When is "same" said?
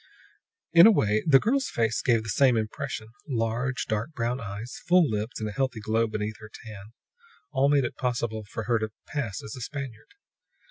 2.29-2.57